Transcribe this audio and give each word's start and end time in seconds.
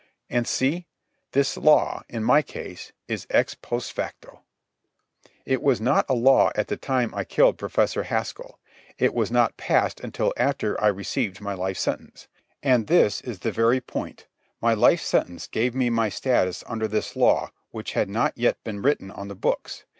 And, 0.31 0.47
see! 0.47 0.87
This 1.33 1.55
law, 1.55 2.01
in 2.09 2.23
my 2.23 2.41
case, 2.41 2.91
is 3.07 3.27
ex 3.29 3.53
post 3.53 3.93
facto. 3.93 4.41
It 5.45 5.61
was 5.61 5.79
not 5.79 6.07
a 6.09 6.15
law 6.15 6.49
at 6.55 6.69
the 6.69 6.75
time 6.75 7.13
I 7.13 7.23
killed 7.23 7.59
Professor 7.59 8.01
Haskell. 8.01 8.59
It 8.97 9.13
was 9.13 9.29
not 9.29 9.57
passed 9.57 9.99
until 9.99 10.33
after 10.37 10.73
I 10.83 10.87
received 10.87 11.39
my 11.39 11.53
life 11.53 11.77
sentence. 11.77 12.27
And 12.63 12.87
this 12.87 13.21
is 13.21 13.41
the 13.41 13.51
very 13.51 13.79
point: 13.79 14.25
my 14.59 14.73
life 14.73 15.01
sentence 15.01 15.45
gave 15.45 15.75
me 15.75 15.91
my 15.91 16.09
status 16.09 16.63
under 16.65 16.87
this 16.87 17.15
law 17.15 17.51
which 17.69 17.93
had 17.93 18.09
not 18.09 18.35
yet 18.35 18.57
been 18.63 18.81
written 18.81 19.11
on 19.11 19.27
the 19.27 19.35
books. 19.35 19.85